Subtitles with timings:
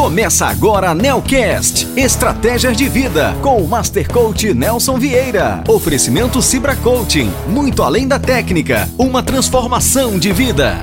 [0.00, 5.62] Começa agora a Nelcast, Estratégias de Vida, com o Master Coach Nelson Vieira.
[5.68, 10.82] Oferecimento Cibra Coaching, muito além da técnica, uma transformação de vida.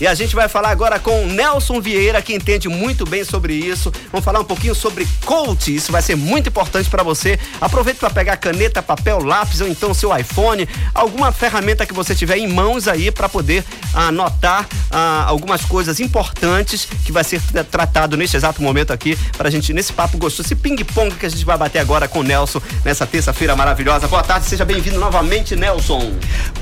[0.00, 3.92] E a gente vai falar agora com Nelson Vieira, que entende muito bem sobre isso.
[4.10, 5.74] Vamos falar um pouquinho sobre coach.
[5.74, 7.38] Isso vai ser muito importante para você.
[7.60, 12.38] Aproveite para pegar caneta, papel, lápis ou então seu iPhone, alguma ferramenta que você tiver
[12.38, 13.64] em mãos aí para poder
[13.94, 17.40] anotar ah, algumas coisas importantes que vai ser
[17.70, 21.28] tratado neste exato momento aqui para a gente nesse papo gostoso, esse ping-pong que a
[21.28, 24.08] gente vai bater agora com o Nelson nessa terça-feira maravilhosa.
[24.08, 26.12] Boa tarde, seja bem-vindo novamente, Nelson.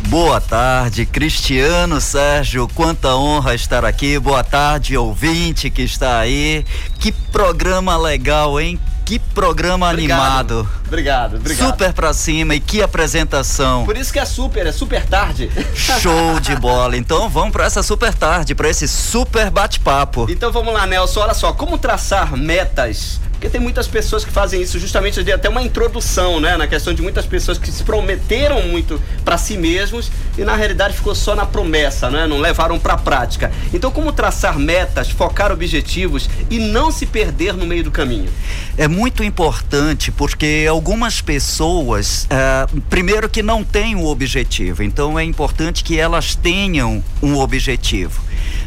[0.09, 2.69] Boa tarde, Cristiano Sérgio.
[3.05, 4.19] Quanta honra estar aqui.
[4.19, 6.65] Boa tarde, ouvinte que está aí.
[6.99, 8.81] Que programa legal, hein?
[9.05, 10.69] Que programa obrigado, animado.
[10.87, 11.67] Obrigado, obrigado.
[11.67, 13.85] Super pra cima e que apresentação.
[13.85, 15.51] Por isso que é super, é super tarde.
[15.77, 16.97] Show de bola.
[16.97, 20.27] Então vamos para essa super tarde, para esse super bate-papo.
[20.31, 21.21] Então vamos lá, Nelson.
[21.21, 25.34] Olha só, como traçar metas porque tem muitas pessoas que fazem isso, justamente eu dei
[25.34, 29.59] até uma introdução, né, na questão de muitas pessoas que se prometeram muito para si
[29.59, 32.27] mesmos e na realidade ficou só na promessa, né?
[32.27, 33.53] Não levaram para a prática.
[33.75, 38.31] Então, como traçar metas, focar objetivos e não se perder no meio do caminho?
[38.78, 45.25] É muito importante porque algumas pessoas, é, primeiro que não têm um objetivo, então é
[45.25, 48.22] importante que elas tenham um objetivo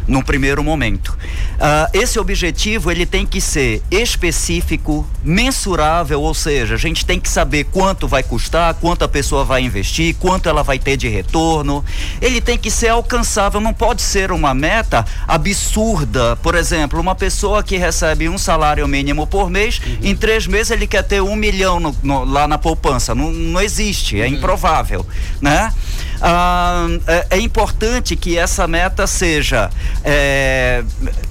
[0.08, 1.18] num primeiro momento.
[1.56, 7.30] Uh, esse objetivo ele tem que ser específico, mensurável, ou seja, a gente tem que
[7.30, 11.84] saber quanto vai custar, quanto a pessoa vai investir, quanto ela vai ter de retorno.
[12.22, 16.36] Ele tem que ser alcançável, não pode ser uma meta absurda.
[16.38, 19.98] Por exemplo, uma pessoa que recebe um salário mínimo por mês, uhum.
[20.04, 23.14] em três meses ele quer ter um milhão no, no, lá na poupança.
[23.14, 24.34] Não, não existe, é uhum.
[24.34, 25.06] improvável,
[25.42, 25.74] né?
[26.22, 29.70] Ah, é, é, importante que essa meta seja
[30.04, 30.84] é,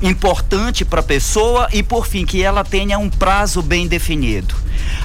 [0.02, 4.54] importante para a pessoa e, por fim, que ela tenha um prazo bem definido.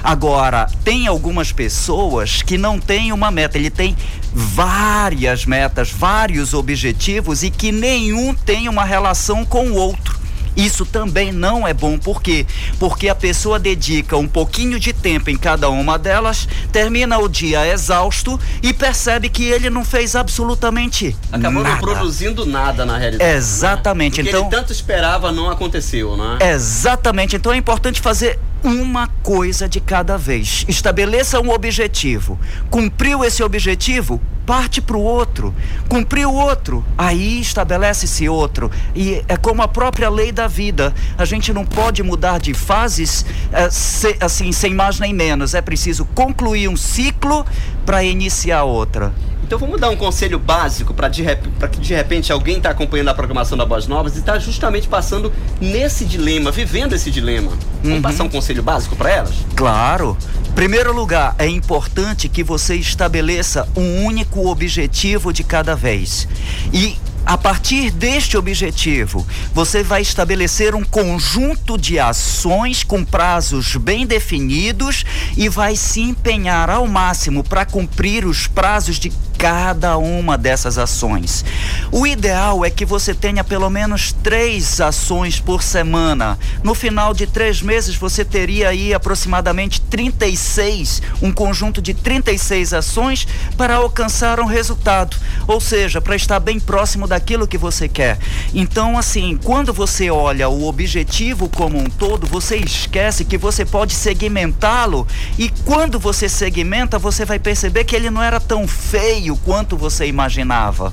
[0.02, 3.96] Agora, tem algumas pessoas que não têm uma meta, ele tem
[4.32, 10.21] várias metas, vários objetivos e que nenhum tem uma relação com o outro.
[10.56, 12.46] Isso também não é bom, por quê?
[12.78, 17.66] Porque a pessoa dedica um pouquinho de tempo em cada uma delas, termina o dia
[17.66, 21.74] exausto e percebe que ele não fez absolutamente Acabou nada.
[21.74, 23.30] não produzindo nada na realidade.
[23.30, 23.36] Né?
[23.36, 24.22] Exatamente.
[24.22, 24.28] Né?
[24.28, 26.38] então, ele tanto esperava não aconteceu, né?
[26.52, 27.36] Exatamente.
[27.36, 30.64] Então é importante fazer uma coisa de cada vez.
[30.68, 32.38] Estabeleça um objetivo.
[32.70, 34.20] Cumpriu esse objetivo?
[34.46, 35.54] Parte para o outro.
[35.88, 36.84] Cumpriu o outro?
[36.96, 38.70] Aí estabelece-se outro.
[38.94, 40.94] E é como a própria lei da vida.
[41.16, 43.24] A gente não pode mudar de fases
[43.70, 45.54] se, assim, sem mais nem menos.
[45.54, 47.46] É preciso concluir um ciclo
[47.84, 49.12] para iniciar outra.
[49.52, 53.58] Então vamos dar um conselho básico para que de repente alguém está acompanhando a programação
[53.58, 55.30] da Voz Novas e está justamente passando
[55.60, 57.52] nesse dilema, vivendo esse dilema.
[57.82, 58.00] Vamos uhum.
[58.00, 59.34] passar um conselho básico para elas?
[59.54, 60.16] Claro.
[60.54, 66.26] Primeiro lugar, é importante que você estabeleça um único objetivo de cada vez.
[66.72, 69.24] E a partir deste objetivo,
[69.54, 75.04] você vai estabelecer um conjunto de ações com prazos bem definidos
[75.36, 79.12] e vai se empenhar ao máximo para cumprir os prazos de
[79.42, 81.44] cada uma dessas ações.
[81.90, 86.38] O ideal é que você tenha pelo menos três ações por semana.
[86.62, 93.26] No final de três meses, você teria aí aproximadamente 36, um conjunto de 36 ações
[93.56, 95.16] para alcançar um resultado,
[95.48, 98.20] ou seja, para estar bem próximo daquilo que você quer.
[98.54, 103.92] Então, assim, quando você olha o objetivo como um todo, você esquece que você pode
[103.92, 105.04] segmentá-lo
[105.36, 110.06] e quando você segmenta, você vai perceber que ele não era tão feio quanto você
[110.06, 110.92] imaginava.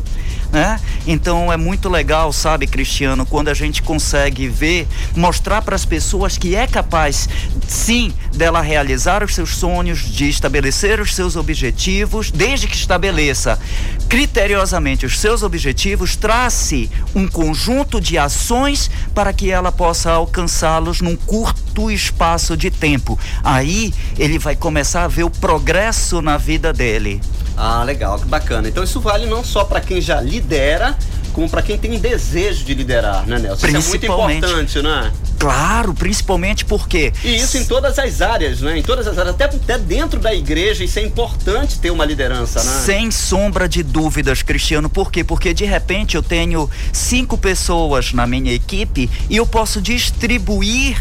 [0.51, 0.79] Né?
[1.05, 6.37] Então é muito legal, sabe, Cristiano, quando a gente consegue ver, mostrar para as pessoas
[6.39, 7.29] que é capaz,
[7.67, 13.59] sim, dela realizar os seus sonhos, de estabelecer os seus objetivos, desde que estabeleça
[14.07, 21.15] criteriosamente os seus objetivos, trace um conjunto de ações para que ela possa alcançá-los num
[21.15, 23.19] curto espaço de tempo.
[23.43, 27.21] Aí ele vai começar a ver o progresso na vida dele.
[27.61, 28.69] Ah, legal, que bacana.
[28.69, 30.97] Então isso vale não só para quem já lidera,
[31.33, 33.67] como para quem tem desejo de liderar, né, Nelson?
[33.67, 35.11] Isso é muito importante, né?
[35.37, 37.11] Claro, principalmente porque.
[37.21, 38.77] E isso em todas as áreas, né?
[38.77, 42.63] Em todas as áreas, até, até dentro da igreja, isso é importante ter uma liderança,
[42.63, 42.81] né?
[42.85, 44.89] Sem sombra de dúvidas, Cristiano.
[44.89, 45.23] Por quê?
[45.23, 50.97] Porque de repente eu tenho cinco pessoas na minha equipe e eu posso distribuir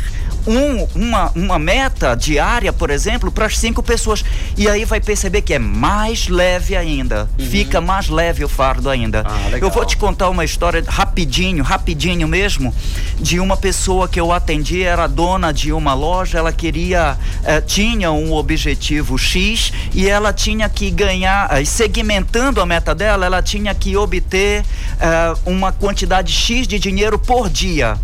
[0.49, 4.25] um, uma, uma meta diária, por exemplo, para as cinco pessoas.
[4.57, 7.29] E aí vai perceber que é mais leve ainda.
[7.39, 7.47] Uhum.
[7.47, 9.25] Fica mais leve o fardo ainda.
[9.27, 12.75] Ah, eu vou te contar uma história rapidinho, rapidinho mesmo,
[13.19, 18.11] de uma pessoa que eu atendi, era dona de uma loja, ela queria, eh, tinha
[18.11, 23.75] um objetivo X e ela tinha que ganhar, eh, segmentando a meta dela, ela tinha
[23.75, 24.65] que obter
[25.01, 27.99] eh, uma quantidade X de dinheiro por dia.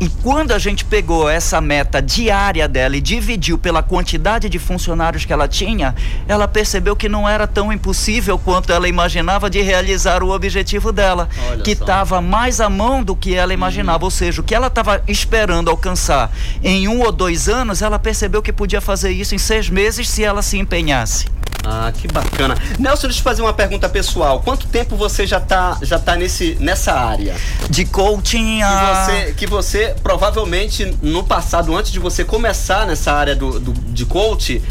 [0.00, 5.26] E quando a gente pegou essa meta diária dela e dividiu pela quantidade de funcionários
[5.26, 5.94] que ela tinha,
[6.26, 11.28] ela percebeu que não era tão impossível quanto ela imaginava de realizar o objetivo dela,
[11.50, 13.98] Olha que estava mais à mão do que ela imaginava.
[13.98, 14.04] Uhum.
[14.04, 16.32] Ou seja, o que ela estava esperando alcançar
[16.62, 20.24] em um ou dois anos, ela percebeu que podia fazer isso em seis meses se
[20.24, 21.26] ela se empenhasse.
[21.64, 22.56] Ah, que bacana.
[22.78, 24.40] Nelson, deixa eu fazer uma pergunta pessoal.
[24.40, 27.36] Quanto tempo você já está já tá nesse, nessa área?
[27.68, 28.70] De coaching a...
[28.70, 33.72] Que você, que você provavelmente no passado, antes de você começar nessa área do, do
[33.72, 34.62] de coaching,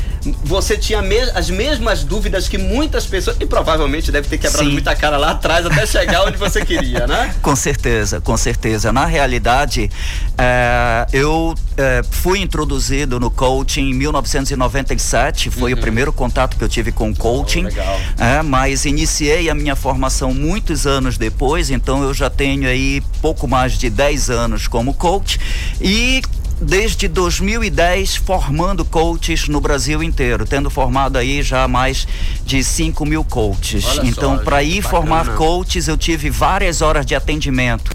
[0.44, 4.72] você tinha me as mesmas dúvidas que muitas pessoas, e provavelmente deve ter quebrado Sim.
[4.72, 7.36] muita cara lá atrás até chegar onde você queria, né?
[7.42, 8.92] Com certeza, com certeza.
[8.92, 9.90] Na realidade,
[10.38, 15.78] é, eu é, fui introduzido no coaching em 1997, foi uhum.
[15.80, 17.66] o primeiro contato que eu tive com coaching.
[17.66, 18.24] Oh.
[18.24, 23.48] É, mas iniciei a minha formação muitos anos depois, então eu já tenho aí pouco
[23.48, 25.40] mais de 10 anos como coach
[25.82, 26.22] e
[26.62, 32.08] desde 2010 formando coaches no Brasil inteiro, tendo formado aí já mais
[32.46, 33.86] de 5 mil coaches.
[33.86, 34.90] Olha então, para ir bacana.
[34.90, 37.92] formar coaches, eu tive várias horas de atendimento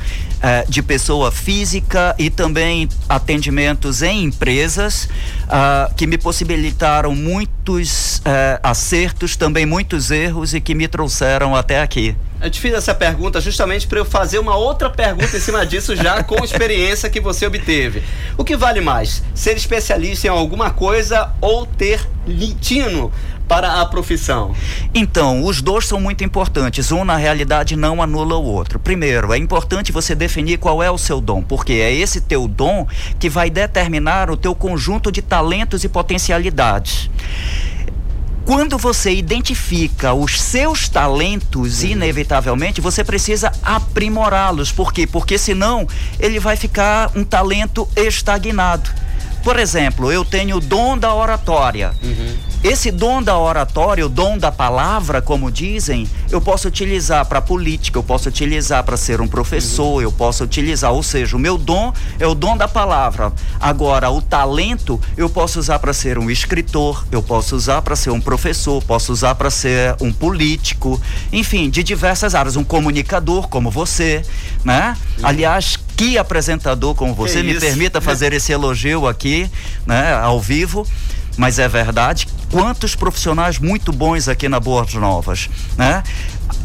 [0.46, 5.08] eh, de pessoa física e também atendimentos em empresas
[5.44, 11.80] uh, que me possibilitaram muitos uh, acertos, também muitos erros e que me trouxeram até
[11.80, 12.14] aqui.
[12.42, 15.96] Eu te fiz essa pergunta justamente para eu fazer uma outra pergunta em cima disso,
[15.96, 18.02] já com a experiência que você obteve.
[18.36, 19.22] O que vale mais?
[19.34, 22.06] Ser especialista em alguma coisa ou ter
[22.60, 23.10] tino
[23.48, 24.54] para a profissão?
[24.94, 26.90] Então, os dois são muito importantes.
[26.90, 28.78] Um, na realidade, não anula o outro.
[28.78, 32.86] Primeiro, é importante você definir qual é o seu dom, porque é esse teu dom
[33.18, 37.10] que vai determinar o teu conjunto de talentos e potencialidades.
[38.44, 41.90] Quando você identifica os seus talentos, uhum.
[41.90, 44.70] inevitavelmente você precisa aprimorá-los.
[44.70, 45.06] Por quê?
[45.06, 45.88] Porque senão
[46.20, 48.90] ele vai ficar um talento estagnado.
[49.42, 51.92] Por exemplo, eu tenho o dom da oratória.
[52.02, 52.36] Uhum.
[52.64, 57.98] Esse dom da oratória, o dom da palavra, como dizem, eu posso utilizar para política,
[57.98, 60.00] eu posso utilizar para ser um professor, uhum.
[60.00, 63.30] eu posso utilizar, ou seja, o meu dom é o dom da palavra.
[63.60, 68.08] Agora, o talento eu posso usar para ser um escritor, eu posso usar para ser
[68.08, 70.98] um professor, posso usar para ser um político,
[71.30, 74.24] enfim, de diversas áreas, um comunicador como você,
[74.64, 74.96] né?
[75.18, 75.26] Uhum.
[75.26, 77.60] Aliás, que apresentador como você, que me isso?
[77.60, 79.50] permita fazer esse elogio aqui,
[79.86, 80.86] né, ao vivo
[81.36, 82.26] mas é verdade.
[82.50, 86.02] Quantos profissionais muito bons aqui na Boas Novas, né?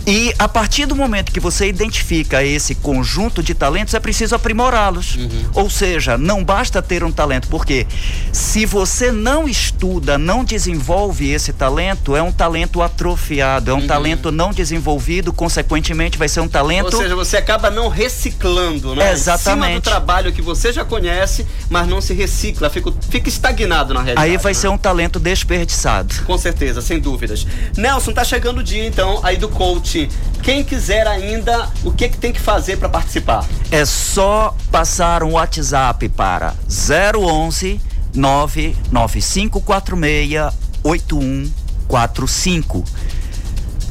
[0.05, 5.15] E a partir do momento que você identifica esse conjunto de talentos, é preciso aprimorá-los.
[5.15, 5.29] Uhum.
[5.53, 7.85] Ou seja, não basta ter um talento, porque
[8.31, 13.87] se você não estuda, não desenvolve esse talento, é um talento atrofiado, é um uhum.
[13.87, 16.95] talento não desenvolvido, consequentemente vai ser um talento.
[16.95, 19.11] Ou seja, você acaba não reciclando, né?
[19.11, 19.63] Exatamente.
[19.63, 23.93] Em cima do trabalho que você já conhece, mas não se recicla, fica, fica estagnado
[23.93, 24.31] na realidade.
[24.31, 24.59] Aí vai né?
[24.59, 26.15] ser um talento desperdiçado.
[26.25, 27.45] Com certeza, sem dúvidas.
[27.77, 29.98] Nelson, tá chegando o dia então aí do coach
[30.43, 33.43] quem quiser ainda, o que, que tem que fazer para participar?
[33.71, 37.81] É só passar um WhatsApp para 011
[38.13, 40.53] 99546
[40.83, 42.85] 8145.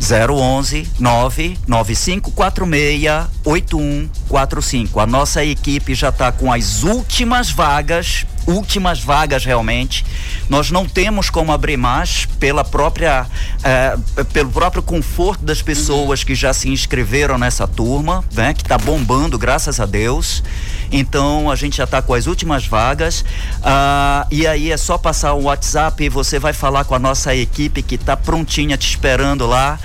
[0.00, 5.00] 011 99546 8145.
[5.00, 10.04] A nossa equipe já está com as últimas vagas últimas vagas realmente.
[10.48, 13.26] Nós não temos como abrir mais pela própria,
[13.62, 13.96] é,
[14.32, 18.54] pelo próprio conforto das pessoas que já se inscreveram nessa turma, né?
[18.54, 20.42] Que está bombando, graças a Deus.
[20.90, 23.24] Então a gente já está com as últimas vagas.
[23.62, 27.34] Ah, e aí é só passar o WhatsApp e você vai falar com a nossa
[27.34, 29.78] equipe que está prontinha te esperando lá.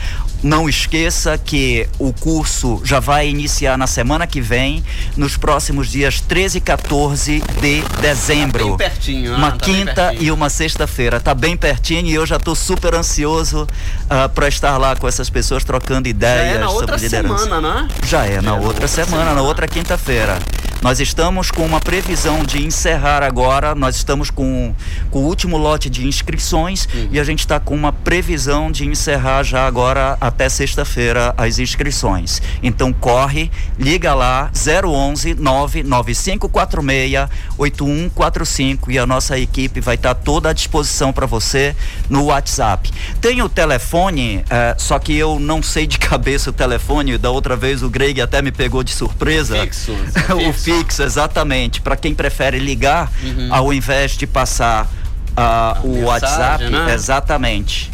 [0.44, 4.84] Não esqueça que o curso já vai iniciar na semana que vem,
[5.16, 8.66] nos próximos dias 13 e 14 de dezembro.
[8.66, 9.38] Bem pertinho, né?
[9.38, 11.20] Uma tá quinta e uma sexta-feira.
[11.20, 13.68] Tá bem pertinho e eu já estou super ansioso uh,
[14.10, 17.44] ah, para estar lá com essas pessoas trocando ideias já é na outra sobre liderança.
[17.46, 17.88] Semana, né?
[18.06, 20.40] Já é já na é outra, outra semana, semana, na outra quinta-feira.
[20.84, 24.75] Nós estamos com uma previsão de encerrar agora, nós estamos com,
[25.10, 27.08] com o último lote de inscrições uhum.
[27.10, 32.42] e a gente está com uma previsão de encerrar já agora até sexta-feira as inscrições.
[32.62, 33.50] Então corre,
[33.80, 41.13] liga lá 011 99546 8145 e a nossa equipe vai estar tá toda à disposição
[41.13, 41.74] para você
[42.10, 42.92] no WhatsApp.
[43.22, 47.18] Tem o telefone, é, só que eu não sei de cabeça o telefone.
[47.18, 49.62] Da outra vez o Greg até me pegou de surpresa.
[49.62, 49.94] Fixo.
[50.50, 50.73] o fixo,
[51.03, 51.82] exatamente.
[51.82, 53.53] Para quem prefere ligar, uhum.
[53.53, 56.63] ao invés de passar uh, o mensagem, WhatsApp.
[56.70, 56.94] Né?
[56.94, 57.92] Exatamente.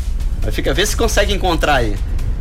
[0.52, 1.96] Fica, vê se consegue encontrar aí.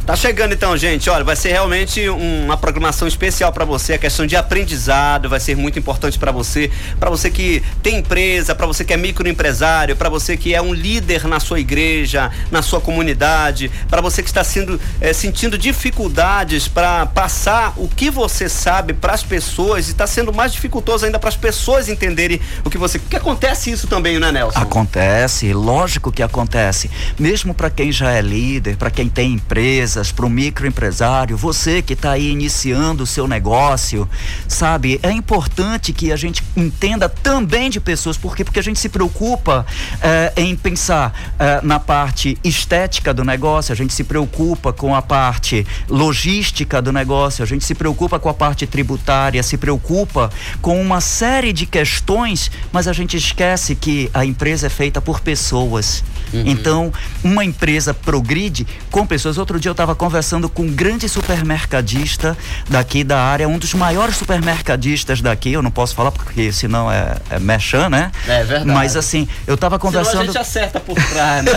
[0.08, 1.10] Tá chegando então, gente.
[1.10, 3.92] Olha, vai ser realmente uma programação especial para você.
[3.92, 8.54] A questão de aprendizado vai ser muito importante para você, para você que tem empresa,
[8.54, 12.62] para você que é microempresário, para você que é um líder na sua igreja, na
[12.62, 18.48] sua comunidade, para você que está sendo, é, sentindo dificuldades para passar o que você
[18.48, 22.70] sabe para as pessoas e está sendo mais dificultoso ainda para as pessoas entenderem o
[22.70, 22.98] que você.
[22.98, 24.58] Porque acontece isso também, né, Nelson?
[24.58, 26.90] Acontece, lógico que acontece.
[27.18, 31.82] Mesmo para quem já é líder, para quem tem empresa empresas, para o microempresário, você
[31.82, 34.08] que está aí iniciando o seu negócio,
[34.46, 35.00] sabe?
[35.02, 38.44] É importante que a gente entenda também de pessoas, por quê?
[38.44, 39.66] Porque a gente se preocupa
[40.00, 45.02] é, em pensar é, na parte estética do negócio, a gente se preocupa com a
[45.02, 50.30] parte logística do negócio, a gente se preocupa com a parte tributária, se preocupa
[50.62, 55.20] com uma série de questões, mas a gente esquece que a empresa é feita por
[55.20, 56.04] pessoas.
[56.32, 56.42] Uhum.
[56.46, 56.92] Então,
[57.24, 59.38] uma empresa progride com pessoas.
[59.38, 62.36] Outro dia eu estava conversando com um grande supermercadista
[62.68, 65.52] daqui da área, um dos maiores supermercadistas daqui.
[65.52, 68.10] Eu não posso falar porque senão é, é merchan, né?
[68.26, 68.66] É verdade.
[68.66, 70.10] Mas assim, eu estava conversando.
[70.10, 71.52] Senão a gente acerta por trás, né?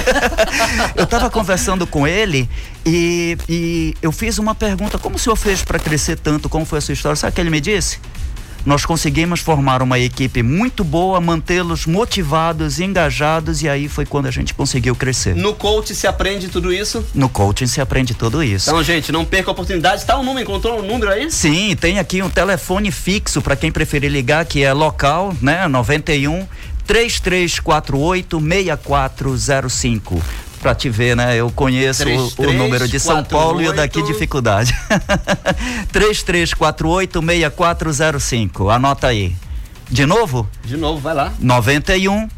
[0.96, 2.50] eu estava conversando com ele
[2.86, 6.50] e, e eu fiz uma pergunta: como o senhor fez para crescer tanto?
[6.50, 7.16] Como foi a sua história?
[7.16, 8.00] Sabe o que ele me disse?
[8.66, 14.32] Nós conseguimos formar uma equipe muito boa, mantê-los motivados, engajados e aí foi quando a
[14.32, 15.36] gente conseguiu crescer.
[15.36, 17.06] No coaching se aprende tudo isso?
[17.14, 18.70] No coaching se aprende tudo isso.
[18.70, 20.02] Então, gente, não perca a oportunidade.
[20.02, 21.30] Está o um número, encontrou um número aí?
[21.32, 25.68] Sim, tem aqui um telefone fixo para quem preferir ligar, que é local, né?
[25.68, 26.48] 91
[26.86, 30.22] 3348 6405
[30.62, 31.36] para te ver, né?
[31.36, 33.66] Eu conheço 3, o, o número de São 4, Paulo 8...
[33.66, 34.76] e o daqui dificuldade.
[35.92, 38.72] 3348-6405.
[38.74, 39.36] Anota aí.
[39.90, 40.48] De novo?
[40.64, 41.34] De novo, vai lá.
[41.40, 42.30] 91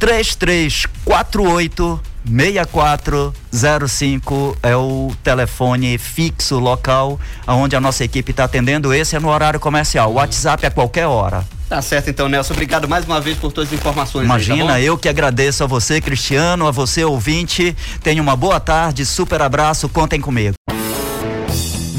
[0.00, 8.92] 3348 6405 é o telefone fixo local onde a nossa equipe está atendendo.
[8.92, 10.10] Esse é no horário comercial.
[10.10, 11.44] O WhatsApp é a qualquer hora.
[11.68, 12.54] Tá certo então, Nelson.
[12.54, 14.24] Obrigado mais uma vez por todas as informações.
[14.24, 17.76] Imagina, aí, tá eu que agradeço a você, Cristiano, a você, ouvinte.
[18.02, 20.54] Tenha uma boa tarde, super abraço, contem comigo.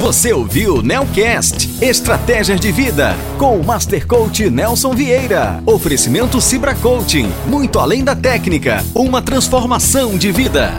[0.10, 5.62] Você ouviu Nelcast Estratégias de Vida com o Master Coach Nelson Vieira.
[5.68, 10.74] Oferecimento Cibra Coaching, muito além da técnica, uma transformação de vida.